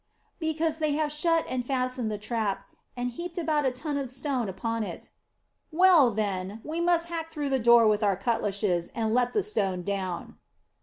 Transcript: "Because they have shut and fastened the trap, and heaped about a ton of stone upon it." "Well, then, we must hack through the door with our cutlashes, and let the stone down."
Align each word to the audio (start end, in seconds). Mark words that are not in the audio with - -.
"Because 0.39 0.79
they 0.79 0.93
have 0.93 1.11
shut 1.11 1.45
and 1.47 1.63
fastened 1.63 2.09
the 2.09 2.17
trap, 2.17 2.65
and 2.97 3.11
heaped 3.11 3.37
about 3.37 3.67
a 3.67 3.71
ton 3.71 3.99
of 3.99 4.09
stone 4.09 4.49
upon 4.49 4.81
it." 4.83 5.11
"Well, 5.71 6.09
then, 6.09 6.59
we 6.63 6.81
must 6.81 7.09
hack 7.09 7.29
through 7.29 7.49
the 7.49 7.59
door 7.59 7.85
with 7.85 8.01
our 8.01 8.17
cutlashes, 8.17 8.89
and 8.95 9.13
let 9.13 9.33
the 9.33 9.43
stone 9.43 9.83
down." 9.83 10.39